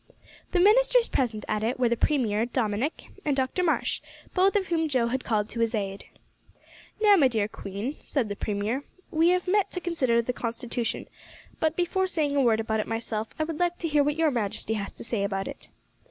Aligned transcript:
The 0.51 0.59
ministers 0.59 1.07
present 1.07 1.45
at 1.47 1.63
it 1.63 1.77
were 1.79 1.87
the 1.87 1.95
premier, 1.95 2.47
Dominick 2.47 3.09
and 3.23 3.37
Dr 3.37 3.61
Marsh, 3.61 4.01
both 4.33 4.55
of 4.55 4.65
whom 4.65 4.89
Joe 4.89 5.05
had 5.09 5.23
called 5.23 5.47
to 5.49 5.59
his 5.59 5.75
aid. 5.75 6.05
"Now, 6.99 7.15
my 7.17 7.27
dear 7.27 7.47
queen," 7.47 7.97
said 8.01 8.27
the 8.27 8.35
premier, 8.35 8.83
"we 9.11 9.29
have 9.29 9.47
met 9.47 9.69
to 9.73 9.79
consider 9.79 10.19
the 10.19 10.33
constitution; 10.33 11.07
but 11.59 11.75
before 11.75 12.07
saying 12.07 12.35
a 12.35 12.41
word 12.41 12.59
about 12.59 12.79
it 12.79 12.87
myself, 12.87 13.27
I 13.37 13.43
would 13.43 13.59
like 13.59 13.77
to 13.77 13.87
hear 13.87 14.03
what 14.03 14.15
your 14.17 14.31
majesty 14.31 14.73
has 14.73 14.93
to 14.93 15.03
say 15.03 15.23
about 15.23 15.47
it." 15.47 15.67